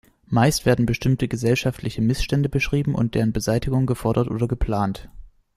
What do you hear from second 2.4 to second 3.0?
beschrieben